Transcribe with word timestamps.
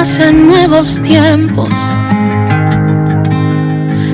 Renacen 0.00 0.46
nuevos 0.46 0.98
tiempos, 1.02 1.68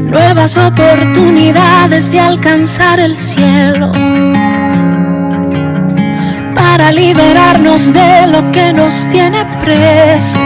nuevas 0.02 0.56
oportunidades 0.56 2.10
de 2.10 2.18
alcanzar 2.18 2.98
el 2.98 3.14
cielo, 3.14 3.92
para 6.56 6.90
liberarnos 6.90 7.92
de 7.92 8.26
lo 8.26 8.50
que 8.50 8.72
nos 8.72 9.06
tiene 9.08 9.44
presos. 9.60 10.40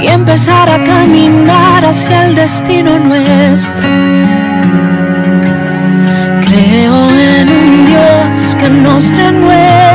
Y 0.00 0.06
empezar 0.06 0.70
a 0.70 0.82
caminar 0.82 1.84
hacia 1.84 2.24
el 2.24 2.34
destino 2.34 2.98
nuestro. 2.98 3.86
Creo 6.46 7.10
en 7.10 7.48
un 7.60 7.84
Dios 7.84 8.56
que 8.58 8.70
nos 8.70 9.10
renueva 9.14 9.85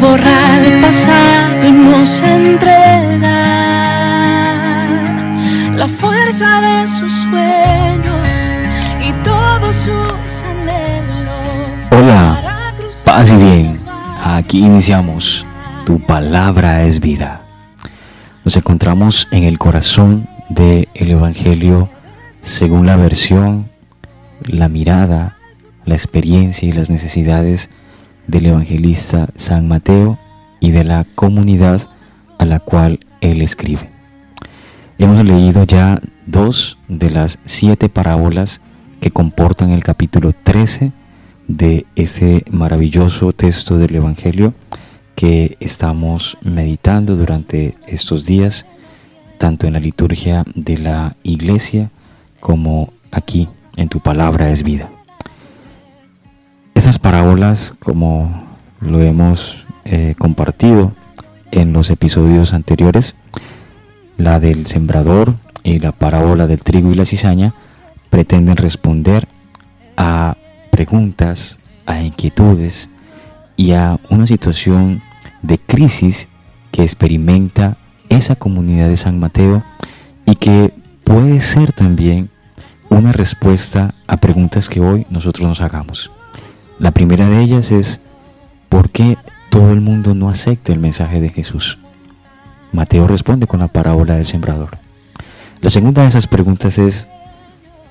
borra 0.00 0.64
el 0.64 0.80
pasado 0.80 1.68
y 1.68 1.70
nos 1.70 2.22
entrega 2.22 3.28
la 5.76 5.86
fuerza 5.86 6.60
de 6.62 6.88
sus 6.88 7.12
sueños 7.12 8.26
y 9.06 9.12
todos 9.22 9.74
sus 9.74 10.42
anhelos. 10.42 11.84
Hola, 11.92 12.74
paz 13.04 13.30
y 13.30 13.36
bien. 13.36 13.72
Aquí 14.24 14.64
iniciamos. 14.64 15.44
Tu 15.84 16.00
palabra 16.00 16.84
es 16.84 16.98
vida. 16.98 17.42
Nos 18.42 18.56
encontramos 18.56 19.28
en 19.32 19.44
el 19.44 19.58
corazón 19.58 20.26
del 20.48 20.88
Evangelio 20.94 21.90
según 22.40 22.86
la 22.86 22.96
versión, 22.96 23.68
la 24.46 24.70
mirada, 24.70 25.36
la 25.84 25.94
experiencia 25.94 26.66
y 26.66 26.72
las 26.72 26.88
necesidades 26.88 27.68
del 28.26 28.46
evangelista 28.46 29.28
San 29.36 29.68
Mateo 29.68 30.18
y 30.60 30.70
de 30.70 30.84
la 30.84 31.04
comunidad 31.14 31.82
a 32.38 32.44
la 32.44 32.60
cual 32.60 33.00
él 33.20 33.42
escribe. 33.42 33.90
Hemos 34.98 35.24
leído 35.24 35.64
ya 35.64 36.00
dos 36.26 36.78
de 36.88 37.10
las 37.10 37.38
siete 37.44 37.88
parábolas 37.88 38.60
que 39.00 39.10
comportan 39.10 39.70
el 39.70 39.82
capítulo 39.82 40.32
13 40.32 40.92
de 41.48 41.86
este 41.96 42.44
maravilloso 42.50 43.32
texto 43.32 43.76
del 43.76 43.96
Evangelio 43.96 44.54
que 45.14 45.56
estamos 45.60 46.38
meditando 46.42 47.16
durante 47.16 47.76
estos 47.86 48.26
días, 48.26 48.66
tanto 49.38 49.66
en 49.66 49.74
la 49.74 49.80
liturgia 49.80 50.44
de 50.54 50.78
la 50.78 51.16
iglesia 51.22 51.90
como 52.40 52.92
aquí 53.10 53.48
en 53.76 53.88
tu 53.88 54.00
palabra 54.00 54.50
es 54.50 54.62
vida. 54.62 54.93
Esas 56.74 56.98
parábolas, 56.98 57.72
como 57.78 58.48
lo 58.80 59.00
hemos 59.00 59.64
eh, 59.84 60.16
compartido 60.18 60.92
en 61.52 61.72
los 61.72 61.88
episodios 61.90 62.52
anteriores, 62.52 63.14
la 64.16 64.40
del 64.40 64.66
sembrador 64.66 65.34
y 65.62 65.78
la 65.78 65.92
parábola 65.92 66.48
del 66.48 66.62
trigo 66.62 66.90
y 66.90 66.96
la 66.96 67.04
cizaña, 67.04 67.54
pretenden 68.10 68.56
responder 68.56 69.28
a 69.96 70.36
preguntas, 70.72 71.60
a 71.86 72.02
inquietudes 72.02 72.90
y 73.56 73.72
a 73.72 74.00
una 74.10 74.26
situación 74.26 75.00
de 75.42 75.58
crisis 75.58 76.28
que 76.72 76.82
experimenta 76.82 77.76
esa 78.08 78.34
comunidad 78.34 78.88
de 78.88 78.96
San 78.96 79.20
Mateo 79.20 79.62
y 80.26 80.34
que 80.34 80.74
puede 81.04 81.40
ser 81.40 81.72
también 81.72 82.30
una 82.88 83.12
respuesta 83.12 83.94
a 84.08 84.16
preguntas 84.16 84.68
que 84.68 84.80
hoy 84.80 85.06
nosotros 85.08 85.46
nos 85.46 85.60
hagamos. 85.60 86.10
La 86.84 86.90
primera 86.90 87.26
de 87.30 87.40
ellas 87.40 87.72
es, 87.72 87.98
¿por 88.68 88.90
qué 88.90 89.16
todo 89.48 89.72
el 89.72 89.80
mundo 89.80 90.14
no 90.14 90.28
acepta 90.28 90.70
el 90.70 90.80
mensaje 90.80 91.18
de 91.18 91.30
Jesús? 91.30 91.78
Mateo 92.72 93.06
responde 93.06 93.46
con 93.46 93.60
la 93.60 93.68
parábola 93.68 94.16
del 94.16 94.26
sembrador. 94.26 94.76
La 95.62 95.70
segunda 95.70 96.02
de 96.02 96.08
esas 96.08 96.26
preguntas 96.26 96.76
es, 96.76 97.08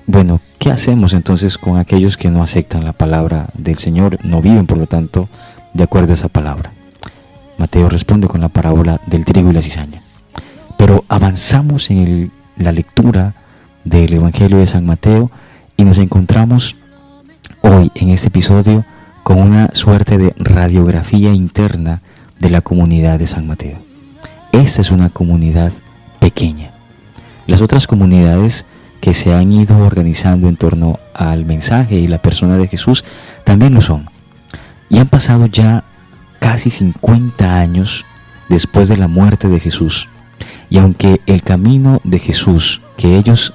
bueno, 0.06 0.40
¿qué 0.60 0.70
hacemos 0.70 1.12
entonces 1.12 1.58
con 1.58 1.76
aquellos 1.76 2.16
que 2.16 2.30
no 2.30 2.40
aceptan 2.40 2.84
la 2.84 2.92
palabra 2.92 3.48
del 3.54 3.78
Señor, 3.78 4.24
no 4.24 4.40
viven 4.40 4.68
por 4.68 4.78
lo 4.78 4.86
tanto 4.86 5.28
de 5.72 5.82
acuerdo 5.82 6.12
a 6.12 6.14
esa 6.14 6.28
palabra? 6.28 6.70
Mateo 7.58 7.88
responde 7.88 8.28
con 8.28 8.42
la 8.42 8.48
parábola 8.48 9.00
del 9.08 9.24
trigo 9.24 9.50
y 9.50 9.54
la 9.54 9.62
cizaña. 9.62 10.02
Pero 10.78 11.04
avanzamos 11.08 11.90
en 11.90 12.30
la 12.56 12.70
lectura 12.70 13.34
del 13.82 14.12
Evangelio 14.12 14.58
de 14.58 14.68
San 14.68 14.86
Mateo 14.86 15.32
y 15.76 15.82
nos 15.82 15.98
encontramos 15.98 16.76
hoy 17.66 17.90
en 17.94 18.10
este 18.10 18.28
episodio 18.28 18.84
con 19.22 19.38
una 19.38 19.70
suerte 19.72 20.18
de 20.18 20.34
radiografía 20.36 21.32
interna 21.32 22.02
de 22.38 22.50
la 22.50 22.60
comunidad 22.60 23.18
de 23.18 23.26
San 23.26 23.46
Mateo. 23.46 23.78
Esta 24.52 24.82
es 24.82 24.90
una 24.90 25.08
comunidad 25.08 25.72
pequeña. 26.20 26.72
Las 27.46 27.62
otras 27.62 27.86
comunidades 27.86 28.66
que 29.00 29.14
se 29.14 29.32
han 29.32 29.50
ido 29.50 29.78
organizando 29.78 30.46
en 30.48 30.56
torno 30.56 30.98
al 31.14 31.46
mensaje 31.46 31.94
y 31.94 32.06
la 32.06 32.18
persona 32.18 32.58
de 32.58 32.68
Jesús 32.68 33.02
también 33.44 33.72
lo 33.72 33.80
son. 33.80 34.10
Y 34.90 34.98
han 34.98 35.08
pasado 35.08 35.46
ya 35.46 35.84
casi 36.40 36.70
50 36.70 37.60
años 37.60 38.04
después 38.50 38.88
de 38.88 38.98
la 38.98 39.08
muerte 39.08 39.48
de 39.48 39.58
Jesús. 39.58 40.06
Y 40.68 40.76
aunque 40.76 41.22
el 41.24 41.42
camino 41.42 42.02
de 42.04 42.18
Jesús 42.18 42.82
que 42.98 43.16
ellos 43.16 43.54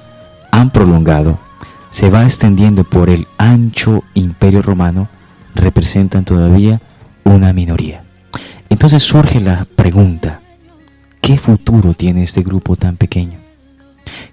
han 0.50 0.70
prolongado 0.70 1.38
se 1.90 2.08
va 2.08 2.24
extendiendo 2.24 2.84
por 2.84 3.10
el 3.10 3.26
ancho 3.36 4.04
imperio 4.14 4.62
romano, 4.62 5.08
representan 5.54 6.24
todavía 6.24 6.80
una 7.24 7.52
minoría. 7.52 8.04
Entonces 8.68 9.02
surge 9.02 9.40
la 9.40 9.66
pregunta, 9.76 10.40
¿qué 11.20 11.36
futuro 11.36 11.94
tiene 11.94 12.22
este 12.22 12.42
grupo 12.42 12.76
tan 12.76 12.96
pequeño? 12.96 13.38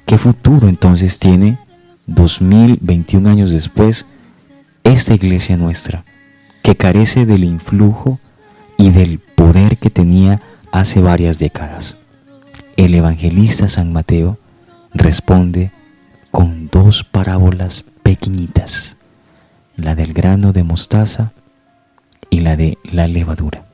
¿Qué 0.05 0.17
futuro 0.17 0.69
entonces 0.69 1.19
tiene 1.19 1.57
2021 2.05 3.29
años 3.29 3.51
después 3.51 4.05
esta 4.83 5.13
iglesia 5.13 5.57
nuestra, 5.57 6.05
que 6.61 6.77
carece 6.77 7.25
del 7.25 7.43
influjo 7.43 8.19
y 8.77 8.91
del 8.91 9.19
poder 9.19 9.77
que 9.77 9.89
tenía 9.89 10.41
hace 10.71 11.01
varias 11.01 11.39
décadas? 11.39 11.97
El 12.77 12.93
evangelista 12.93 13.67
San 13.67 13.91
Mateo 13.91 14.37
responde 14.93 15.71
con 16.37 16.69
dos 16.71 17.03
parábolas 17.03 17.83
pequeñitas, 18.03 18.95
la 19.75 19.95
del 19.95 20.13
grano 20.13 20.53
de 20.53 20.61
mostaza 20.61 21.31
y 22.29 22.41
la 22.41 22.55
de 22.55 22.77
la 22.83 23.07
levadura. 23.07 23.65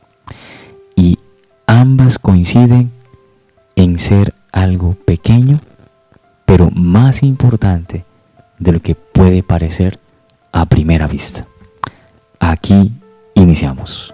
Y 0.95 1.19
ambas 1.67 2.17
coinciden 2.17 2.89
en 3.75 3.99
ser 3.99 4.33
algo 4.53 4.95
pequeño, 5.05 5.59
pero 6.45 6.71
más 6.71 7.21
importante 7.21 8.05
de 8.59 8.71
lo 8.71 8.81
que 8.81 8.95
puede 8.95 9.43
parecer 9.43 9.99
a 10.53 10.65
primera 10.65 11.05
vista. 11.05 11.45
Aquí 12.39 12.93
iniciamos. 13.35 14.13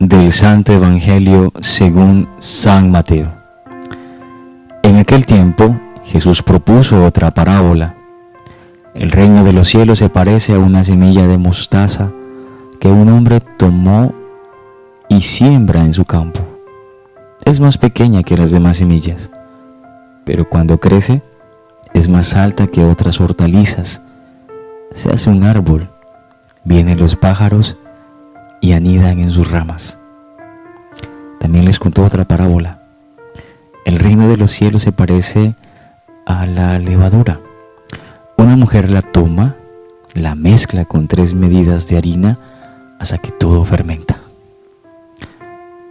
Del 0.00 0.32
Santo 0.32 0.72
Evangelio 0.72 1.52
según 1.60 2.28
San 2.38 2.90
Mateo. 2.90 3.32
En 4.82 4.96
aquel 4.96 5.24
tiempo 5.24 5.76
Jesús 6.04 6.42
propuso 6.42 7.04
otra 7.04 7.32
parábola. 7.32 7.94
El 8.92 9.12
reino 9.12 9.44
de 9.44 9.52
los 9.52 9.68
cielos 9.68 10.00
se 10.00 10.08
parece 10.08 10.54
a 10.54 10.58
una 10.58 10.82
semilla 10.82 11.28
de 11.28 11.38
mostaza 11.38 12.10
que 12.80 12.88
un 12.88 13.08
hombre 13.08 13.38
tomó 13.38 14.12
y 15.08 15.20
siembra 15.20 15.80
en 15.80 15.94
su 15.94 16.04
campo. 16.04 16.40
Es 17.44 17.60
más 17.60 17.78
pequeña 17.78 18.24
que 18.24 18.36
las 18.36 18.50
demás 18.50 18.78
semillas, 18.78 19.30
pero 20.24 20.48
cuando 20.48 20.80
crece 20.80 21.22
es 21.94 22.08
más 22.08 22.34
alta 22.34 22.66
que 22.66 22.82
otras 22.82 23.20
hortalizas. 23.20 24.02
Se 24.92 25.08
hace 25.08 25.30
un 25.30 25.44
árbol, 25.44 25.88
vienen 26.64 26.98
los 26.98 27.14
pájaros 27.14 27.76
y 28.60 28.72
anidan 28.72 29.20
en 29.20 29.30
sus 29.30 29.50
ramas. 29.50 29.98
También 31.40 31.64
les 31.64 31.78
contó 31.78 32.04
otra 32.04 32.24
parábola. 32.24 32.82
El 33.84 33.98
reino 33.98 34.28
de 34.28 34.36
los 34.36 34.50
cielos 34.50 34.82
se 34.82 34.92
parece 34.92 35.54
a 36.26 36.46
la 36.46 36.78
levadura. 36.78 37.40
Una 38.36 38.56
mujer 38.56 38.90
la 38.90 39.02
toma, 39.02 39.56
la 40.14 40.34
mezcla 40.34 40.84
con 40.84 41.08
tres 41.08 41.34
medidas 41.34 41.88
de 41.88 41.96
harina 41.96 42.38
hasta 42.98 43.18
que 43.18 43.30
todo 43.30 43.64
fermenta. 43.64 44.18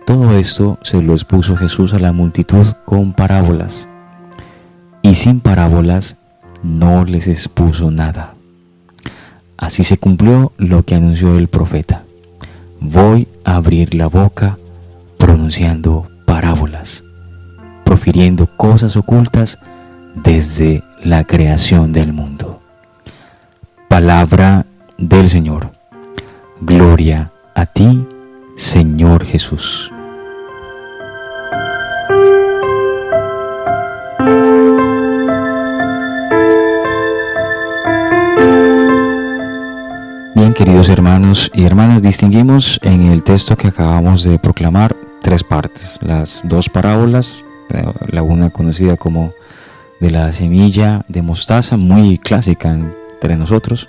Todo 0.06 0.38
esto 0.38 0.80
se 0.82 1.02
lo 1.02 1.14
expuso 1.14 1.56
Jesús 1.56 1.94
a 1.94 2.00
la 2.00 2.12
multitud 2.12 2.66
con 2.86 3.14
parábolas, 3.14 3.88
y 5.02 5.16
sin 5.16 5.40
parábolas 5.40 6.18
no 6.64 7.06
les 7.06 7.28
expuso 7.28 7.92
nada. 7.92 8.34
Así 9.58 9.84
se 9.84 9.98
cumplió 9.98 10.52
lo 10.58 10.84
que 10.84 10.96
anunció 10.96 11.38
el 11.38 11.48
profeta. 11.48 12.04
Voy 12.82 13.28
a 13.44 13.56
abrir 13.56 13.94
la 13.94 14.08
boca 14.08 14.58
pronunciando 15.18 16.08
parábolas, 16.26 17.04
profiriendo 17.84 18.48
cosas 18.48 18.96
ocultas 18.96 19.60
desde 20.16 20.84
la 21.04 21.24
creación 21.26 21.92
del 21.92 22.14
mundo. 22.14 22.62
Palabra 23.88 24.66
del 24.98 25.30
Señor. 25.30 25.72
Gloria 26.62 27.32
a 27.54 27.66
ti, 27.66 28.08
Señor 28.56 29.26
Jesús. 29.26 29.92
Queridos 40.60 40.90
hermanos 40.90 41.50
y 41.54 41.64
hermanas, 41.64 42.02
distinguimos 42.02 42.82
en 42.84 43.04
el 43.04 43.24
texto 43.24 43.56
que 43.56 43.70
acabamos 43.70 44.26
de 44.26 44.38
proclamar 44.40 44.94
tres 45.22 45.42
partes. 45.42 45.98
Las 46.02 46.42
dos 46.44 46.68
parábolas, 46.68 47.46
la 48.10 48.24
una 48.24 48.50
conocida 48.50 48.98
como 48.98 49.32
de 50.02 50.12
la 50.12 50.34
semilla 50.34 51.06
de 51.08 51.22
mostaza, 51.22 51.78
muy 51.78 52.18
clásica 52.18 52.74
entre 52.74 53.38
nosotros, 53.38 53.88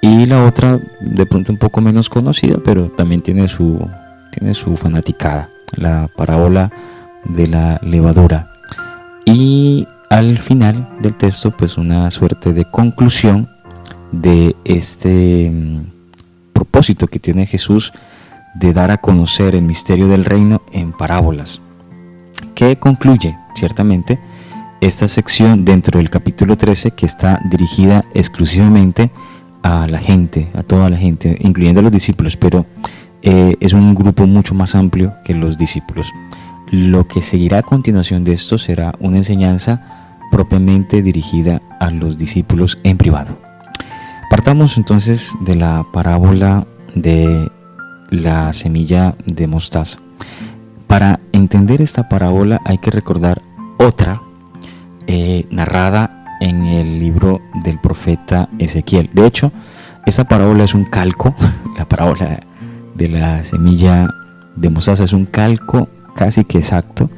y 0.00 0.26
la 0.26 0.44
otra, 0.44 0.80
de 0.98 1.26
pronto 1.26 1.52
un 1.52 1.58
poco 1.58 1.80
menos 1.80 2.10
conocida, 2.10 2.56
pero 2.64 2.88
también 2.88 3.20
tiene 3.20 3.46
su, 3.46 3.88
tiene 4.32 4.52
su 4.54 4.76
fanaticada, 4.76 5.48
la 5.76 6.08
parábola 6.16 6.72
de 7.24 7.46
la 7.46 7.78
levadura. 7.84 8.50
Y 9.24 9.86
al 10.10 10.38
final 10.38 10.88
del 10.98 11.14
texto, 11.14 11.52
pues 11.52 11.78
una 11.78 12.10
suerte 12.10 12.52
de 12.52 12.64
conclusión 12.64 13.53
de 14.20 14.56
este 14.64 15.50
mm, 15.50 16.52
propósito 16.52 17.06
que 17.06 17.18
tiene 17.18 17.46
Jesús 17.46 17.92
de 18.54 18.72
dar 18.72 18.90
a 18.90 18.98
conocer 18.98 19.54
el 19.54 19.62
misterio 19.62 20.08
del 20.08 20.24
reino 20.24 20.62
en 20.72 20.92
parábolas, 20.92 21.60
que 22.54 22.76
concluye 22.76 23.36
ciertamente 23.54 24.18
esta 24.80 25.08
sección 25.08 25.64
dentro 25.64 25.98
del 25.98 26.10
capítulo 26.10 26.56
13 26.56 26.92
que 26.92 27.06
está 27.06 27.40
dirigida 27.44 28.04
exclusivamente 28.14 29.10
a 29.62 29.86
la 29.86 29.98
gente, 29.98 30.48
a 30.54 30.62
toda 30.62 30.90
la 30.90 30.98
gente, 30.98 31.36
incluyendo 31.40 31.80
a 31.80 31.82
los 31.82 31.92
discípulos, 31.92 32.36
pero 32.36 32.66
eh, 33.22 33.56
es 33.60 33.72
un 33.72 33.94
grupo 33.94 34.26
mucho 34.26 34.54
más 34.54 34.74
amplio 34.74 35.14
que 35.24 35.34
los 35.34 35.56
discípulos. 35.56 36.12
Lo 36.70 37.08
que 37.08 37.22
seguirá 37.22 37.58
a 37.58 37.62
continuación 37.62 38.24
de 38.24 38.32
esto 38.32 38.58
será 38.58 38.94
una 39.00 39.16
enseñanza 39.16 40.18
propiamente 40.30 41.02
dirigida 41.02 41.62
a 41.80 41.90
los 41.90 42.18
discípulos 42.18 42.78
en 42.82 42.98
privado. 42.98 43.43
Partamos 44.34 44.78
entonces 44.78 45.32
de 45.42 45.54
la 45.54 45.86
parábola 45.92 46.66
de 46.96 47.52
la 48.10 48.52
semilla 48.52 49.14
de 49.26 49.46
mostaza. 49.46 50.00
Para 50.88 51.20
entender 51.30 51.80
esta 51.80 52.08
parábola 52.08 52.60
hay 52.64 52.78
que 52.78 52.90
recordar 52.90 53.42
otra 53.78 54.20
eh, 55.06 55.46
narrada 55.50 56.36
en 56.40 56.64
el 56.64 56.98
libro 56.98 57.42
del 57.62 57.78
profeta 57.78 58.48
Ezequiel. 58.58 59.08
De 59.12 59.24
hecho, 59.24 59.52
esta 60.04 60.24
parábola 60.24 60.64
es 60.64 60.74
un 60.74 60.86
calco, 60.86 61.32
la 61.78 61.84
parábola 61.84 62.40
de 62.96 63.08
la 63.08 63.44
semilla 63.44 64.08
de 64.56 64.68
mostaza 64.68 65.04
es 65.04 65.12
un 65.12 65.26
calco 65.26 65.88
casi 66.16 66.44
que 66.44 66.58
exacto 66.58 67.08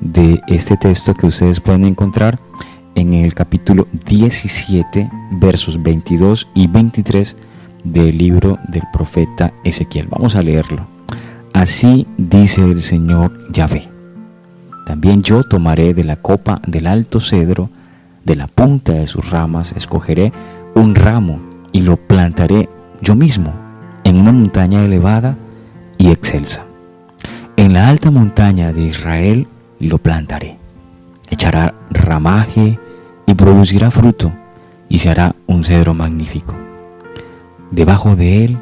de 0.00 0.42
este 0.48 0.76
texto 0.76 1.14
que 1.14 1.28
ustedes 1.28 1.60
pueden 1.60 1.84
encontrar 1.84 2.40
en 2.96 3.14
el 3.14 3.34
capítulo 3.34 3.86
17, 4.06 5.08
versos 5.32 5.80
22 5.80 6.48
y 6.54 6.66
23 6.66 7.36
del 7.84 8.18
libro 8.18 8.58
del 8.68 8.82
profeta 8.92 9.52
Ezequiel. 9.62 10.08
Vamos 10.08 10.34
a 10.34 10.42
leerlo. 10.42 10.86
Así 11.52 12.06
dice 12.16 12.62
el 12.62 12.82
Señor 12.82 13.52
Yahvé. 13.52 13.88
También 14.86 15.22
yo 15.22 15.44
tomaré 15.44 15.94
de 15.94 16.04
la 16.04 16.16
copa 16.16 16.60
del 16.66 16.86
alto 16.86 17.20
cedro 17.20 17.70
de 18.24 18.34
la 18.34 18.48
punta 18.48 18.92
de 18.92 19.06
sus 19.06 19.30
ramas 19.30 19.72
escogeré 19.76 20.32
un 20.74 20.96
ramo 20.96 21.38
y 21.70 21.82
lo 21.82 21.96
plantaré 21.96 22.68
yo 23.00 23.14
mismo 23.14 23.52
en 24.04 24.18
una 24.18 24.32
montaña 24.32 24.84
elevada 24.84 25.36
y 25.98 26.10
excelsa. 26.10 26.64
En 27.56 27.72
la 27.72 27.88
alta 27.88 28.10
montaña 28.10 28.72
de 28.72 28.82
Israel 28.82 29.46
lo 29.78 29.98
plantaré. 29.98 30.56
Echará 31.30 31.74
ramaje 31.90 32.78
y 33.26 33.34
producirá 33.34 33.90
fruto 33.90 34.32
y 34.88 34.98
se 34.98 35.10
hará 35.10 35.34
un 35.46 35.64
cedro 35.64 35.94
magnífico. 35.94 36.54
Debajo 37.70 38.16
de 38.16 38.44
él 38.44 38.58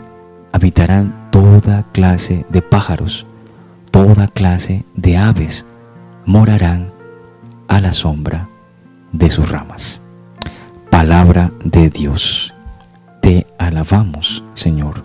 habitarán 0.52 1.28
toda 1.30 1.84
clase 1.92 2.46
de 2.48 2.62
pájaros, 2.62 3.26
toda 3.90 4.28
clase 4.28 4.84
de 4.94 5.16
aves 5.16 5.66
morarán 6.24 6.90
a 7.68 7.80
la 7.80 7.92
sombra 7.92 8.48
de 9.12 9.30
sus 9.30 9.48
ramas. 9.50 10.00
Palabra 10.90 11.52
de 11.62 11.90
Dios. 11.90 12.54
Te 13.20 13.46
alabamos, 13.58 14.44
Señor. 14.54 15.02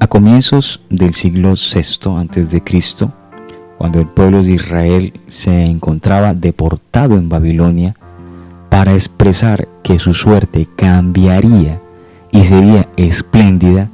A 0.00 0.06
comienzos 0.06 0.80
del 0.90 1.14
siglo 1.14 1.54
VI 1.54 2.18
antes 2.18 2.50
de 2.50 2.62
Cristo, 2.62 3.12
cuando 3.78 4.00
el 4.00 4.06
pueblo 4.06 4.42
de 4.42 4.52
Israel 4.52 5.20
se 5.28 5.64
encontraba 5.64 6.34
deportado 6.34 7.16
en 7.16 7.28
Babilonia, 7.28 7.94
para 8.74 8.94
expresar 8.94 9.68
que 9.84 10.00
su 10.00 10.14
suerte 10.14 10.66
cambiaría 10.74 11.80
y 12.32 12.42
sería 12.42 12.88
espléndida, 12.96 13.88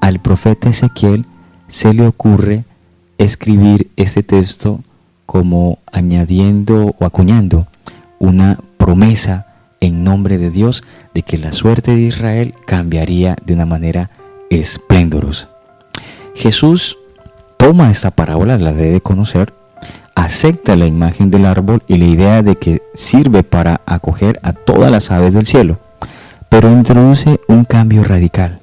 al 0.00 0.20
profeta 0.20 0.70
Ezequiel 0.70 1.24
se 1.66 1.92
le 1.94 2.06
ocurre 2.06 2.62
escribir 3.18 3.90
este 3.96 4.22
texto 4.22 4.84
como 5.26 5.80
añadiendo 5.90 6.94
o 7.00 7.04
acuñando 7.06 7.66
una 8.20 8.60
promesa 8.76 9.48
en 9.80 10.04
nombre 10.04 10.38
de 10.38 10.50
Dios 10.50 10.84
de 11.12 11.22
que 11.22 11.36
la 11.36 11.52
suerte 11.52 11.90
de 11.96 12.02
Israel 12.02 12.54
cambiaría 12.68 13.34
de 13.44 13.54
una 13.54 13.66
manera 13.66 14.10
esplendorosa. 14.48 15.48
Jesús 16.36 16.98
toma 17.56 17.90
esta 17.90 18.12
parábola, 18.12 18.58
la 18.58 18.72
debe 18.72 19.00
conocer, 19.00 19.52
acepta 20.14 20.76
la 20.76 20.86
imagen 20.86 21.30
del 21.30 21.46
árbol 21.46 21.82
y 21.86 21.98
la 21.98 22.04
idea 22.04 22.42
de 22.42 22.56
que 22.56 22.82
sirve 22.94 23.42
para 23.42 23.80
acoger 23.86 24.38
a 24.42 24.52
todas 24.52 24.90
las 24.90 25.10
aves 25.10 25.34
del 25.34 25.46
cielo, 25.46 25.78
pero 26.48 26.70
introduce 26.70 27.40
un 27.48 27.64
cambio 27.64 28.04
radical. 28.04 28.60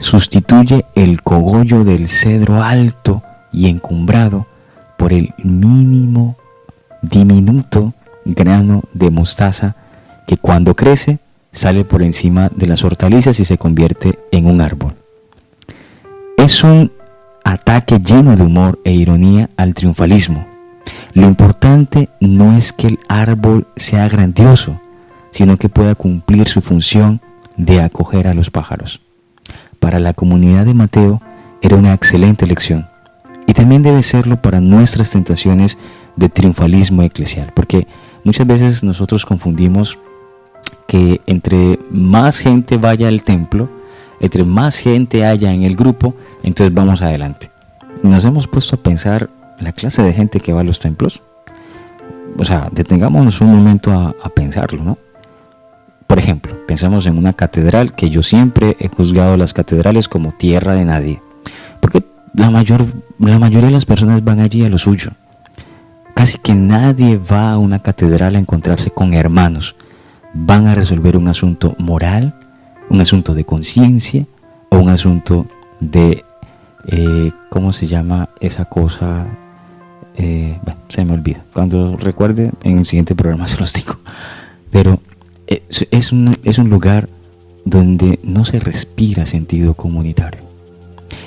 Sustituye 0.00 0.84
el 0.94 1.22
cogollo 1.22 1.84
del 1.84 2.08
cedro 2.08 2.62
alto 2.62 3.22
y 3.52 3.68
encumbrado 3.68 4.46
por 4.96 5.12
el 5.12 5.34
mínimo, 5.42 6.36
diminuto 7.02 7.94
grano 8.24 8.82
de 8.92 9.10
mostaza 9.10 9.76
que 10.26 10.36
cuando 10.36 10.74
crece 10.74 11.18
sale 11.52 11.84
por 11.84 12.02
encima 12.02 12.50
de 12.54 12.66
las 12.66 12.84
hortalizas 12.84 13.40
y 13.40 13.44
se 13.44 13.58
convierte 13.58 14.18
en 14.30 14.46
un 14.46 14.60
árbol. 14.60 14.94
Es 16.36 16.62
un 16.62 16.92
ataque 17.44 17.98
lleno 17.98 18.36
de 18.36 18.42
humor 18.42 18.78
e 18.84 18.92
ironía 18.92 19.48
al 19.56 19.74
triunfalismo. 19.74 20.57
Lo 21.14 21.26
importante 21.26 22.08
no 22.20 22.56
es 22.56 22.72
que 22.72 22.88
el 22.88 22.98
árbol 23.08 23.66
sea 23.76 24.08
grandioso, 24.08 24.80
sino 25.30 25.56
que 25.56 25.68
pueda 25.68 25.94
cumplir 25.94 26.48
su 26.48 26.60
función 26.60 27.20
de 27.56 27.80
acoger 27.80 28.28
a 28.28 28.34
los 28.34 28.50
pájaros. 28.50 29.00
Para 29.80 29.98
la 29.98 30.14
comunidad 30.14 30.66
de 30.66 30.74
Mateo, 30.74 31.20
era 31.60 31.76
una 31.76 31.94
excelente 31.94 32.46
lección. 32.46 32.86
Y 33.46 33.54
también 33.54 33.82
debe 33.82 34.02
serlo 34.02 34.40
para 34.40 34.60
nuestras 34.60 35.10
tentaciones 35.10 35.78
de 36.16 36.28
triunfalismo 36.28 37.02
eclesial, 37.02 37.52
porque 37.54 37.86
muchas 38.24 38.46
veces 38.46 38.84
nosotros 38.84 39.24
confundimos 39.24 39.98
que 40.86 41.20
entre 41.26 41.78
más 41.90 42.38
gente 42.38 42.76
vaya 42.76 43.08
al 43.08 43.22
templo, 43.22 43.68
entre 44.20 44.44
más 44.44 44.78
gente 44.78 45.24
haya 45.24 45.52
en 45.52 45.62
el 45.62 45.76
grupo, 45.76 46.14
entonces 46.42 46.74
vamos 46.74 47.02
adelante. 47.02 47.50
Nos 48.02 48.24
hemos 48.24 48.46
puesto 48.46 48.76
a 48.76 48.82
pensar 48.82 49.30
la 49.60 49.72
clase 49.72 50.02
de 50.02 50.12
gente 50.12 50.40
que 50.40 50.52
va 50.52 50.60
a 50.60 50.64
los 50.64 50.80
templos. 50.80 51.22
O 52.36 52.44
sea, 52.44 52.68
detengámonos 52.70 53.40
un 53.40 53.48
momento 53.48 53.92
a, 53.92 54.28
pensarlo, 54.30 54.82
¿no? 54.82 54.98
Por 56.06 56.18
ejemplo, 56.18 56.54
pensamos 56.66 57.06
en 57.06 57.18
una 57.18 57.32
catedral 57.32 57.94
que 57.94 58.10
yo 58.10 58.22
siempre 58.22 58.76
he 58.78 58.88
juzgado 58.88 59.36
las 59.36 59.52
catedrales 59.52 60.08
como 60.08 60.32
tierra 60.32 60.74
de 60.74 60.84
nadie. 60.84 61.20
Porque 61.80 62.04
la, 62.34 62.50
mayor, 62.50 62.86
la 63.18 63.38
mayoría 63.38 63.66
de 63.66 63.74
las 63.74 63.84
personas 63.84 64.24
van 64.24 64.40
allí 64.40 64.64
a 64.64 64.68
lo 64.68 64.78
suyo. 64.78 65.10
Casi 66.14 66.38
que 66.38 66.54
nadie 66.54 67.18
va 67.18 67.52
a 67.52 67.58
una 67.58 67.80
catedral 67.80 68.36
a 68.36 68.38
encontrarse 68.38 68.90
con 68.90 69.14
hermanos. 69.14 69.74
Van 70.32 70.66
a 70.66 70.74
resolver 70.74 71.16
un 71.16 71.28
asunto 71.28 71.74
moral, 71.78 72.34
un 72.88 73.00
asunto 73.00 73.34
de 73.34 73.44
conciencia 73.44 74.24
o 74.70 74.78
un 74.78 74.88
asunto 74.88 75.46
de, 75.80 76.24
eh, 76.86 77.32
¿cómo 77.50 77.72
se 77.72 77.86
llama 77.86 78.30
esa 78.40 78.64
cosa? 78.64 79.26
Eh, 80.18 80.58
bueno, 80.64 80.80
se 80.88 81.04
me 81.04 81.14
olvida. 81.14 81.44
Cuando 81.52 81.96
recuerde, 81.96 82.50
en 82.64 82.78
el 82.78 82.86
siguiente 82.86 83.14
programa 83.14 83.46
se 83.46 83.58
los 83.58 83.72
digo. 83.72 83.94
Pero 84.70 85.00
es, 85.46 86.12
un, 86.12 86.36
es 86.42 86.58
un 86.58 86.68
lugar 86.68 87.08
donde 87.64 88.18
no 88.22 88.44
se 88.44 88.58
respira 88.60 89.26
sentido 89.26 89.74
comunitario. 89.74 90.40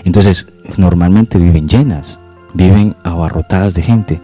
Entonces, 0.03 0.47
normalmente 0.77 1.39
viven 1.39 1.69
llenas, 1.69 2.19
viven 2.53 2.95
abarrotadas 3.03 3.73
de 3.73 3.81
gente, 3.81 4.21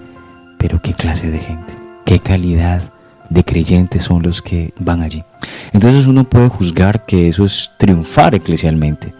pero 0.57 0.81
¿qué 0.81 0.93
clase 0.93 1.31
de 1.31 1.39
gente? 1.39 1.73
¿Qué 2.05 2.19
calidad 2.19 2.91
de 3.29 3.43
creyentes 3.43 4.03
son 4.03 4.23
los 4.23 4.41
que 4.41 4.73
van 4.79 5.01
allí? 5.01 5.23
Entonces 5.71 6.07
uno 6.07 6.23
puede 6.23 6.49
juzgar 6.49 7.05
que 7.05 7.29
eso 7.29 7.45
es 7.45 7.71
triunfar 7.77 8.35
eclesialmente, 8.35 9.13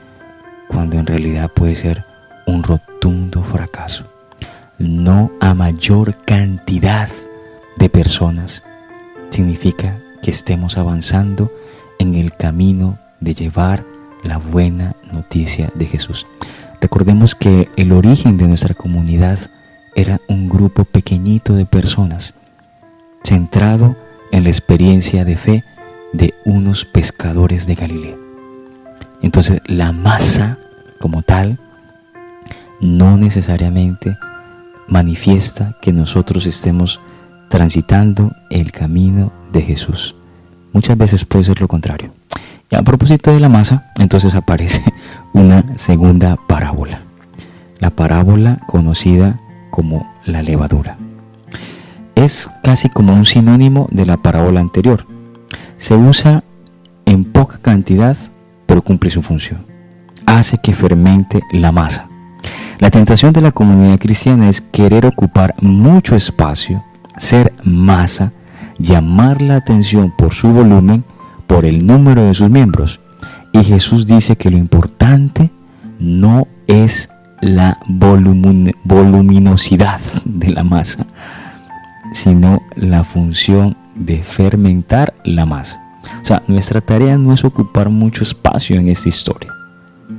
cuando 0.67 0.97
en 0.97 1.05
realidad 1.05 1.51
puede 1.53 1.75
ser 1.75 2.03
un 2.47 2.63
rotundo 2.63 3.43
fracaso. 3.43 4.05
No 4.79 5.31
a 5.39 5.53
mayor 5.53 6.15
cantidad 6.25 7.09
de 7.77 7.89
personas 7.89 8.63
significa 9.29 9.97
que 10.21 10.29
estemos 10.29 10.77
avanzando 10.77 11.51
en 11.99 12.13
el 12.15 12.33
camino 12.35 12.99
de 13.19 13.33
llevar 13.33 13.83
la 14.23 14.37
buena 14.37 14.95
noticia 15.11 15.71
de 15.73 15.85
Jesús. 15.87 16.27
Recordemos 16.79 17.33
que 17.33 17.69
el 17.75 17.91
origen 17.91 18.37
de 18.37 18.47
nuestra 18.47 18.75
comunidad 18.75 19.39
era 19.95 20.21
un 20.27 20.47
grupo 20.47 20.85
pequeñito 20.85 21.55
de 21.55 21.65
personas, 21.65 22.35
centrado 23.23 23.95
en 24.31 24.43
la 24.43 24.49
experiencia 24.49 25.25
de 25.25 25.37
fe 25.37 25.63
de 26.13 26.35
unos 26.45 26.85
pescadores 26.85 27.65
de 27.65 27.75
Galilea. 27.75 28.15
Entonces 29.23 29.59
la 29.65 29.91
masa 29.91 30.59
como 30.99 31.23
tal 31.23 31.57
no 32.79 33.17
necesariamente 33.17 34.15
manifiesta 34.87 35.77
que 35.81 35.93
nosotros 35.93 36.45
estemos 36.45 36.99
transitando 37.49 38.33
el 38.49 38.71
camino 38.71 39.31
de 39.51 39.61
Jesús. 39.61 40.15
Muchas 40.73 40.97
veces 40.97 41.25
puede 41.25 41.45
ser 41.45 41.61
lo 41.61 41.67
contrario. 41.67 42.13
Y 42.69 42.75
a 42.75 42.83
propósito 42.83 43.31
de 43.31 43.39
la 43.39 43.49
masa, 43.49 43.91
entonces 43.97 44.35
aparece 44.35 44.83
una 45.33 45.63
segunda 45.77 46.37
parábola. 46.47 47.01
La 47.79 47.89
parábola 47.89 48.59
conocida 48.67 49.39
como 49.69 50.11
la 50.25 50.41
levadura. 50.41 50.97
Es 52.15 52.49
casi 52.63 52.89
como 52.89 53.13
un 53.13 53.25
sinónimo 53.25 53.87
de 53.91 54.05
la 54.05 54.17
parábola 54.17 54.59
anterior. 54.59 55.05
Se 55.77 55.95
usa 55.95 56.43
en 57.05 57.23
poca 57.23 57.59
cantidad, 57.59 58.17
pero 58.65 58.81
cumple 58.81 59.11
su 59.11 59.21
función. 59.21 59.65
Hace 60.25 60.57
que 60.57 60.73
fermente 60.73 61.41
la 61.51 61.71
masa. 61.71 62.06
La 62.79 62.91
tentación 62.91 63.33
de 63.33 63.41
la 63.41 63.51
comunidad 63.51 63.99
cristiana 63.99 64.49
es 64.49 64.61
querer 64.61 65.05
ocupar 65.05 65.55
mucho 65.61 66.15
espacio 66.15 66.83
ser 67.17 67.53
masa, 67.63 68.31
llamar 68.77 69.41
la 69.41 69.55
atención 69.55 70.13
por 70.15 70.33
su 70.33 70.49
volumen, 70.49 71.03
por 71.47 71.65
el 71.65 71.85
número 71.85 72.23
de 72.23 72.33
sus 72.33 72.49
miembros. 72.49 72.99
Y 73.53 73.63
Jesús 73.63 74.05
dice 74.05 74.35
que 74.35 74.51
lo 74.51 74.57
importante 74.57 75.49
no 75.99 76.47
es 76.67 77.09
la 77.41 77.79
voluminosidad 77.87 79.99
de 80.25 80.51
la 80.51 80.63
masa, 80.63 81.05
sino 82.13 82.61
la 82.75 83.03
función 83.03 83.75
de 83.95 84.21
fermentar 84.21 85.13
la 85.23 85.45
masa. 85.45 85.81
O 86.21 86.25
sea, 86.25 86.43
nuestra 86.47 86.81
tarea 86.81 87.17
no 87.17 87.33
es 87.33 87.43
ocupar 87.43 87.89
mucho 87.89 88.23
espacio 88.23 88.79
en 88.79 88.89
esta 88.89 89.09
historia. 89.09 89.56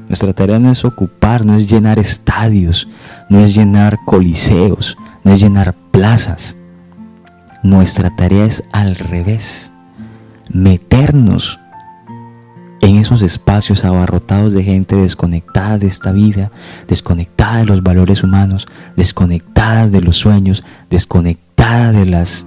Nuestra 0.07 0.33
tarea 0.35 0.59
no 0.59 0.71
es 0.71 0.85
ocupar, 0.85 1.45
no 1.45 1.55
es 1.55 1.69
llenar 1.69 1.99
estadios, 1.99 2.89
no 3.31 3.41
es 3.41 3.55
llenar 3.55 3.99
coliseos, 4.05 4.97
no 5.25 5.33
es 5.33 5.41
llenar 5.41 5.75
plazas. 5.91 6.57
Nuestra 7.63 8.15
tarea 8.15 8.45
es 8.45 8.63
al 8.73 8.97
revés, 8.97 9.73
meternos 10.51 11.59
en 12.81 12.97
esos 12.97 13.23
espacios 13.23 13.85
abarrotados 13.85 14.53
de 14.53 14.63
gente 14.63 14.95
desconectada 14.95 15.79
de 15.79 15.87
esta 15.87 16.13
vida, 16.13 16.51
desconectada 16.87 17.59
de 17.59 17.67
los 17.67 17.83
valores 17.83 18.23
humanos, 18.23 18.69
desconectada 18.95 19.89
de 19.89 20.01
los 20.01 20.17
sueños, 20.17 20.65
desconectada 20.91 21.93
de 21.93 22.07
las 22.07 22.47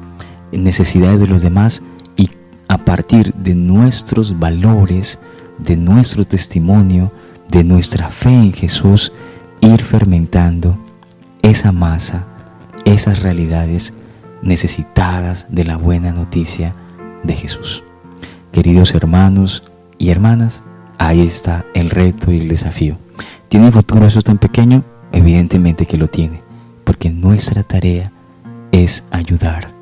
necesidades 0.51 1.19
de 1.19 1.27
los 1.27 1.41
demás 1.41 1.81
y 2.15 2.29
a 2.67 2.77
partir 2.77 3.33
de 3.33 3.55
nuestros 3.55 4.37
valores, 4.39 5.19
de 5.57 5.75
nuestro 5.75 6.25
testimonio, 6.25 7.11
de 7.51 7.65
nuestra 7.65 8.09
fe 8.09 8.29
en 8.29 8.53
Jesús, 8.53 9.11
ir 9.59 9.83
fermentando 9.83 10.77
esa 11.41 11.73
masa, 11.73 12.23
esas 12.85 13.21
realidades 13.21 13.93
necesitadas 14.41 15.47
de 15.49 15.65
la 15.65 15.75
buena 15.75 16.13
noticia 16.13 16.73
de 17.23 17.33
Jesús. 17.33 17.83
Queridos 18.53 18.95
hermanos 18.95 19.63
y 19.97 20.11
hermanas, 20.11 20.63
ahí 20.97 21.21
está 21.21 21.65
el 21.73 21.89
reto 21.89 22.31
y 22.31 22.39
el 22.39 22.47
desafío. 22.47 22.97
¿Tiene 23.49 23.69
futuro 23.69 24.05
eso 24.05 24.21
tan 24.21 24.37
pequeño? 24.37 24.85
Evidentemente 25.11 25.85
que 25.85 25.97
lo 25.97 26.07
tiene, 26.07 26.41
porque 26.85 27.09
nuestra 27.09 27.63
tarea 27.63 28.13
es 28.71 29.03
ayudar, 29.11 29.73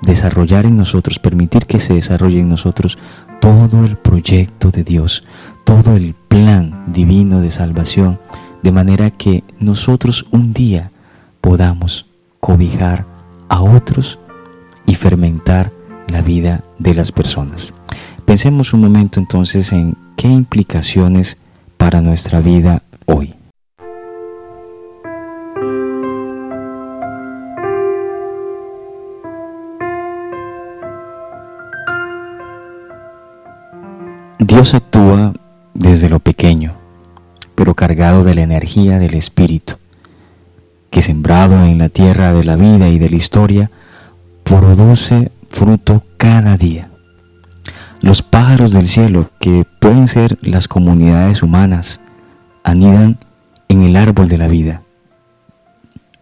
desarrollar 0.00 0.64
en 0.64 0.76
nosotros, 0.76 1.18
permitir 1.18 1.66
que 1.66 1.80
se 1.80 1.94
desarrolle 1.94 2.38
en 2.38 2.48
nosotros 2.48 2.98
todo 3.40 3.84
el 3.84 3.96
proyecto 3.96 4.70
de 4.70 4.84
Dios, 4.84 5.24
todo 5.64 5.96
el 5.96 6.14
plan 6.28 6.84
divino 6.86 7.40
de 7.40 7.50
salvación, 7.50 8.18
de 8.62 8.72
manera 8.72 9.10
que 9.10 9.44
nosotros 9.60 10.26
un 10.30 10.52
día 10.52 10.90
podamos 11.40 12.06
cobijar 12.40 13.04
a 13.48 13.62
otros 13.62 14.18
y 14.86 14.94
fermentar 14.94 15.72
la 16.08 16.22
vida 16.22 16.64
de 16.78 16.94
las 16.94 17.12
personas. 17.12 17.74
Pensemos 18.24 18.72
un 18.72 18.80
momento 18.80 19.20
entonces 19.20 19.72
en 19.72 19.96
qué 20.16 20.28
implicaciones 20.28 21.38
para 21.76 22.00
nuestra 22.00 22.40
vida 22.40 22.82
hoy. 23.06 23.35
Dios 34.56 34.72
actúa 34.72 35.34
desde 35.74 36.08
lo 36.08 36.18
pequeño, 36.18 36.72
pero 37.54 37.74
cargado 37.74 38.24
de 38.24 38.34
la 38.34 38.40
energía 38.40 38.98
del 38.98 39.12
Espíritu 39.12 39.74
que 40.88 41.02
sembrado 41.02 41.62
en 41.66 41.76
la 41.76 41.90
tierra 41.90 42.32
de 42.32 42.42
la 42.42 42.56
vida 42.56 42.88
y 42.88 42.98
de 42.98 43.10
la 43.10 43.16
historia, 43.16 43.70
produce 44.44 45.30
fruto 45.50 46.02
cada 46.16 46.56
día. 46.56 46.88
Los 48.00 48.22
pájaros 48.22 48.72
del 48.72 48.88
cielo, 48.88 49.28
que 49.40 49.66
pueden 49.78 50.08
ser 50.08 50.38
las 50.40 50.68
comunidades 50.68 51.42
humanas, 51.42 52.00
anidan 52.64 53.18
en 53.68 53.82
el 53.82 53.94
árbol 53.94 54.26
de 54.26 54.38
la 54.38 54.48
vida, 54.48 54.80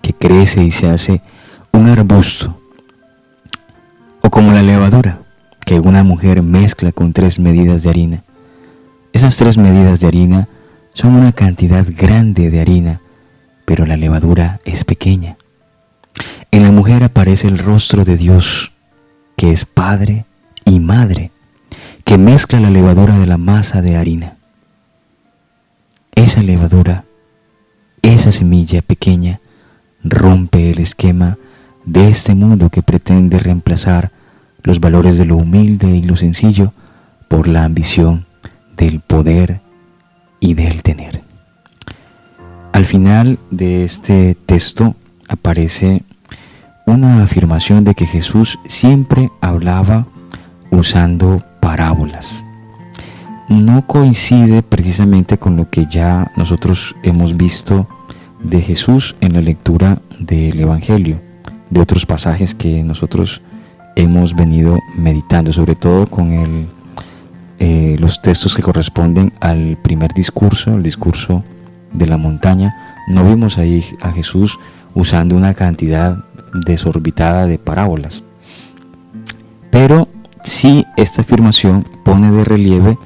que 0.03 0.13
crece 0.13 0.65
y 0.65 0.73
se 0.73 0.89
hace 0.89 1.23
un 1.71 1.89
arbusto, 1.89 2.61
o 4.23 4.29
como 4.29 4.51
la 4.51 4.63
levadura, 4.63 5.21
una 5.81 6.03
mujer 6.03 6.43
mezcla 6.43 6.93
con 6.93 7.13
tres 7.13 7.39
medidas 7.39 7.83
de 7.83 7.91
harina. 7.91 8.25
Esas 9.13 9.37
tres 9.37 9.57
medidas 9.57 10.01
de 10.01 10.07
harina 10.07 10.49
son 10.93 11.15
una 11.15 11.33
cantidad 11.33 11.87
grande 11.97 12.51
de 12.51 12.61
harina 12.61 13.01
pero 13.65 13.87
la 13.87 13.97
levadura 13.97 14.61
es 14.65 14.85
pequeña. 14.85 15.37
En 16.51 16.63
la 16.63 16.71
mujer 16.71 17.03
aparece 17.03 17.49
el 17.49 17.59
rostro 17.59 18.05
de 18.05 18.17
Dios, 18.17 18.73
que 19.37 19.53
es 19.53 19.65
Padre 19.65 20.25
y 20.65 20.81
Madre, 20.81 21.31
que 22.05 22.19
mezcla 22.19 22.61
la 22.61 22.71
levadura 22.71 23.19
de 23.19 23.27
la 23.27 23.39
masa 23.39 23.83
de 23.83 23.97
harina. 23.97 24.37
esa 26.15 26.43
levadura, 26.43 27.05
esa 28.03 28.31
semilla 28.31 28.83
pequeña, 28.83 29.41
rompe 30.05 30.71
el 30.71 30.79
esquema 30.79 31.39
de 31.85 32.09
este 32.09 32.35
mundo 32.35 32.71
que 32.71 32.83
pretende 32.83 33.39
reemplazar 33.39 34.13
los 34.65 34.81
valores 34.81 35.19
de 35.19 35.27
lo 35.27 35.37
humilde 35.37 35.89
y 35.89 36.03
lo 36.03 36.17
sencillo 36.17 36.73
por 37.29 37.47
la 37.47 37.65
ambición 37.65 38.27
del 38.77 39.01
poder 39.01 39.61
y 40.41 40.55
del 40.55 40.83
tener. 40.83 41.23
Al 42.73 42.87
final 42.87 43.39
de 43.51 43.85
este 43.85 44.35
texto 44.47 44.97
aparece 45.29 46.03
una 46.87 47.23
afirmación 47.23 47.85
de 47.85 47.95
que 47.95 48.07
Jesús 48.07 48.59
siempre 48.67 49.31
hablaba 49.41 50.07
usando 50.71 51.43
parábolas. 51.61 52.45
No 53.49 53.87
coincide 53.87 54.63
precisamente 54.63 55.39
con 55.39 55.57
lo 55.57 55.71
que 55.71 55.87
ya 55.87 56.33
nosotros 56.37 56.97
hemos 57.03 57.37
visto 57.37 57.87
de 58.43 58.61
Jesús 58.61 59.15
en 59.21 59.35
la 59.35 59.41
lectura 59.41 60.01
del 60.19 60.59
Evangelio, 60.59 61.21
de 61.71 61.81
otros 61.81 62.07
pasajes 62.07 62.55
que 62.55 62.83
nosotros 62.83 63.41
hemos 63.97 64.35
venido 64.35 64.79
meditando, 64.97 65.53
sobre 65.53 65.75
todo 65.75 66.07
con 66.07 66.69
eh, 67.59 67.97
los 67.99 68.21
textos 68.21 68.55
que 68.55 68.63
corresponden 68.63 69.33
al 69.41 69.79
primer 69.83 70.13
discurso, 70.13 70.75
el 70.75 70.83
discurso 70.83 71.45
de 71.93 72.07
la 72.07 72.17
montaña. 72.17 73.03
No 73.09 73.29
vimos 73.29 73.59
ahí 73.59 73.85
a 74.01 74.13
Jesús 74.13 74.59
usando 74.95 75.37
una 75.37 75.55
cantidad 75.55 76.25
desorbitada 76.67 77.47
de 77.47 77.59
parábolas. 77.59 78.23
Pero 79.71 80.09
sí 80.43 80.87
esta 80.97 81.23
afirmación 81.23 81.85
pone 82.05 82.31
de 82.31 82.45
relieve 82.45 82.99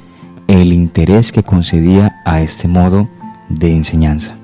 el 0.49 0.73
interés 0.73 1.33
que 1.33 1.43
concedía 1.43 2.21
a 2.25 2.41
este 2.41 2.69
modo 2.69 3.09
de 3.49 3.75
enseñanza. 3.75 4.37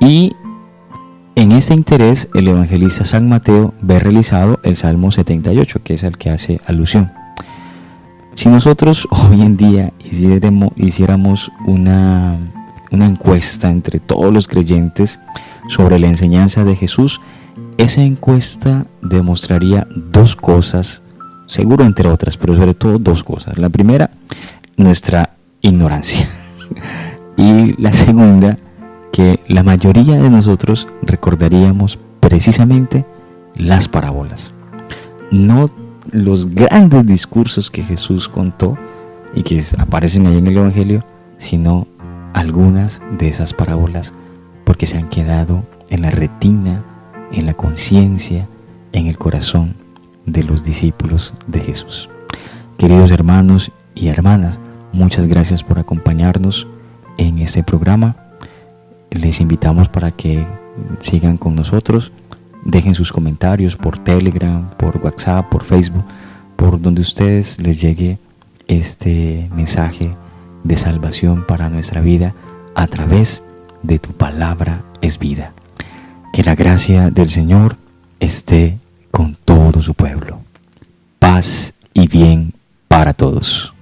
Y 0.00 0.34
en 1.40 1.52
este 1.52 1.72
interés 1.72 2.28
el 2.34 2.48
evangelista 2.48 3.06
San 3.06 3.26
Mateo 3.30 3.72
ve 3.80 3.98
realizado 3.98 4.60
el 4.62 4.76
Salmo 4.76 5.10
78, 5.10 5.82
que 5.82 5.94
es 5.94 6.02
el 6.02 6.18
que 6.18 6.28
hace 6.28 6.60
alusión. 6.66 7.10
Si 8.34 8.50
nosotros 8.50 9.08
hoy 9.30 9.40
en 9.40 9.56
día 9.56 9.90
hiciéramos, 10.04 11.50
una, 11.66 12.36
una 12.90 13.06
encuesta 13.06 13.70
entre 13.70 14.00
todos 14.00 14.30
los 14.30 14.48
creyentes 14.48 15.18
sobre 15.66 15.98
la 15.98 16.08
enseñanza 16.08 16.64
de 16.64 16.76
Jesús, 16.76 17.22
esa 17.78 18.02
encuesta 18.02 18.84
demostraría 19.00 19.88
dos 19.96 20.36
cosas, 20.36 21.00
seguro 21.46 21.86
entre 21.86 22.10
otras, 22.10 22.36
pero 22.36 22.54
sobre 22.54 22.74
todo 22.74 22.98
dos 22.98 23.24
cosas. 23.24 23.56
La 23.56 23.70
primera, 23.70 24.10
nuestra 24.76 25.36
ignorancia. 25.62 26.28
Y 27.36 27.72
la 27.80 27.94
segunda, 27.94 28.58
que 29.12 29.40
la 29.48 29.62
mayoría 29.62 30.16
de 30.16 30.30
nosotros 30.30 30.88
recordaríamos 31.02 31.98
precisamente 32.20 33.04
las 33.54 33.88
parábolas. 33.88 34.54
No 35.30 35.68
los 36.12 36.54
grandes 36.54 37.06
discursos 37.06 37.70
que 37.70 37.82
Jesús 37.82 38.28
contó 38.28 38.76
y 39.34 39.42
que 39.42 39.62
aparecen 39.78 40.26
ahí 40.26 40.38
en 40.38 40.46
el 40.46 40.56
Evangelio, 40.56 41.04
sino 41.38 41.86
algunas 42.32 43.02
de 43.18 43.28
esas 43.28 43.54
parábolas 43.54 44.12
porque 44.64 44.86
se 44.86 44.98
han 44.98 45.08
quedado 45.08 45.64
en 45.88 46.02
la 46.02 46.10
retina, 46.10 46.82
en 47.32 47.46
la 47.46 47.54
conciencia, 47.54 48.46
en 48.92 49.06
el 49.06 49.18
corazón 49.18 49.74
de 50.26 50.42
los 50.42 50.64
discípulos 50.64 51.32
de 51.46 51.60
Jesús. 51.60 52.08
Queridos 52.78 53.10
hermanos 53.10 53.72
y 53.94 54.08
hermanas, 54.08 54.58
muchas 54.92 55.26
gracias 55.26 55.62
por 55.62 55.78
acompañarnos 55.78 56.66
en 57.18 57.38
este 57.38 57.62
programa. 57.62 58.16
Les 59.10 59.40
invitamos 59.40 59.88
para 59.88 60.10
que 60.10 60.44
sigan 61.00 61.36
con 61.36 61.54
nosotros, 61.54 62.12
dejen 62.64 62.94
sus 62.94 63.12
comentarios 63.12 63.76
por 63.76 63.98
Telegram, 63.98 64.70
por 64.76 64.98
WhatsApp, 65.02 65.48
por 65.48 65.64
Facebook, 65.64 66.04
por 66.56 66.80
donde 66.80 67.00
ustedes 67.00 67.60
les 67.60 67.80
llegue 67.80 68.18
este 68.68 69.50
mensaje 69.54 70.14
de 70.62 70.76
salvación 70.76 71.44
para 71.46 71.68
nuestra 71.68 72.00
vida 72.00 72.34
a 72.74 72.86
través 72.86 73.42
de 73.82 73.98
tu 73.98 74.12
palabra 74.12 74.82
es 75.00 75.18
vida. 75.18 75.52
Que 76.32 76.44
la 76.44 76.54
gracia 76.54 77.10
del 77.10 77.30
Señor 77.30 77.76
esté 78.20 78.78
con 79.10 79.36
todo 79.44 79.82
su 79.82 79.94
pueblo. 79.94 80.40
Paz 81.18 81.74
y 81.92 82.06
bien 82.06 82.52
para 82.88 83.12
todos. 83.14 83.72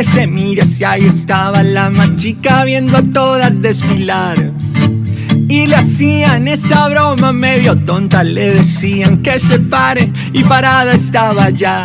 De 0.00 0.04
semillas 0.04 0.80
y 0.80 0.84
ahí 0.84 1.04
estaba 1.04 1.62
la 1.62 1.90
más 1.90 2.16
chica 2.16 2.64
viendo 2.64 2.96
a 2.96 3.02
todas 3.02 3.60
desfilar. 3.60 4.50
Y 5.46 5.66
le 5.66 5.76
hacían 5.76 6.48
esa 6.48 6.88
broma 6.88 7.34
medio 7.34 7.76
tonta, 7.76 8.24
le 8.24 8.54
decían 8.54 9.18
que 9.18 9.38
se 9.38 9.58
pare 9.58 10.10
y 10.32 10.42
parada 10.44 10.94
estaba 10.94 11.50
ya. 11.50 11.84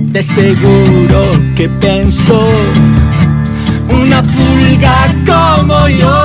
De 0.00 0.22
seguro 0.22 1.22
que 1.54 1.68
pensó 1.68 2.48
una 3.90 4.22
pulga 4.22 4.96
como 5.26 5.88
yo 5.88 6.22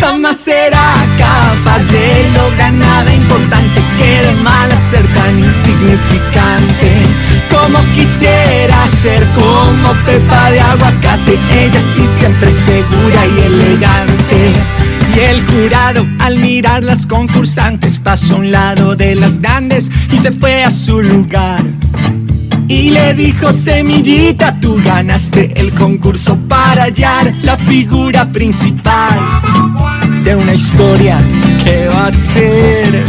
jamás 0.00 0.36
será 0.36 0.92
capaz 1.16 1.82
de 1.90 2.30
lograr 2.34 2.72
nada 2.74 3.14
importante 3.14 3.80
que 3.96 4.28
de 4.28 4.34
mal 4.42 4.70
ser 4.90 5.06
tan 5.14 5.38
insignificante 5.38 7.11
como 7.52 7.78
quisiera 7.94 8.88
ser 9.00 9.22
como 9.34 9.92
Pepa 10.06 10.50
de 10.50 10.60
aguacate 10.60 11.38
ella 11.62 11.80
sí 11.94 12.06
siempre 12.06 12.50
segura 12.50 13.26
y 13.36 13.40
elegante 13.46 14.52
y 15.14 15.20
el 15.20 15.44
jurado 15.46 16.06
al 16.20 16.38
mirar 16.38 16.82
las 16.82 17.06
concursantes 17.06 17.98
pasó 17.98 18.34
a 18.34 18.38
un 18.38 18.50
lado 18.50 18.96
de 18.96 19.14
las 19.14 19.40
grandes 19.40 19.90
y 20.10 20.18
se 20.18 20.32
fue 20.32 20.64
a 20.64 20.70
su 20.70 21.02
lugar. 21.02 21.62
Y 22.68 22.90
le 22.90 23.12
dijo, 23.12 23.52
semillita, 23.52 24.58
tú 24.58 24.80
ganaste 24.82 25.52
el 25.60 25.72
concurso 25.74 26.38
para 26.48 26.84
hallar 26.84 27.34
la 27.42 27.56
figura 27.56 28.32
principal 28.32 29.20
de 30.24 30.34
una 30.34 30.54
historia 30.54 31.18
que 31.64 31.88
va 31.88 32.06
a 32.06 32.10
ser 32.10 33.04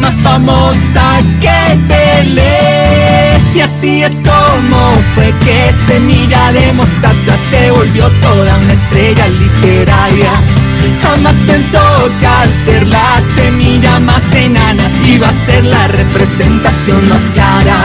más 0.00 0.14
famosa 0.14 1.20
que 1.40 1.76
Pelé. 1.86 3.43
Y 3.54 3.60
así 3.60 4.02
es 4.02 4.16
como 4.16 4.94
fue 5.14 5.32
que 5.44 5.72
Semilla 5.86 6.50
de 6.50 6.72
Mostaza 6.72 7.36
se 7.36 7.70
volvió 7.70 8.10
toda 8.20 8.56
una 8.56 8.72
estrella 8.72 9.28
literaria. 9.28 10.32
Jamás 11.00 11.36
pensó 11.46 11.78
que 12.18 12.26
al 12.26 12.52
ser 12.52 12.86
la 12.88 13.20
semilla 13.20 14.00
más 14.00 14.24
enana 14.34 14.82
iba 15.06 15.28
a 15.28 15.32
ser 15.32 15.64
la 15.64 15.86
representación 15.86 17.08
más 17.08 17.28
clara 17.32 17.76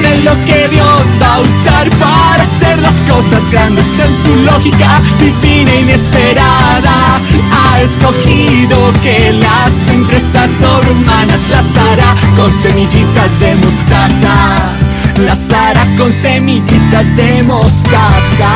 de 0.00 0.22
lo 0.22 0.32
que 0.46 0.68
Dios 0.68 1.02
va 1.20 1.34
a 1.34 1.40
usar 1.40 1.90
para 1.90 2.42
hacer 2.42 2.78
las 2.80 3.04
cosas 3.04 3.50
grandes 3.50 3.86
en 3.98 4.12
su 4.12 4.34
lógica 4.46 5.00
divina 5.18 5.70
e 5.70 5.80
inesperada. 5.82 7.20
Ha 7.52 7.82
escogido 7.82 8.78
que 9.02 9.34
las 9.34 9.94
empresas 9.94 10.50
sobrehumanas 10.58 11.48
las 11.50 11.76
hará 11.76 12.14
con 12.36 12.50
semillitas 12.50 13.38
de 13.38 13.54
mostaza. 13.56 14.93
Las 15.18 15.48
con 15.96 16.12
semillitas 16.12 17.14
de 17.16 17.42
mostaza. 17.44 18.50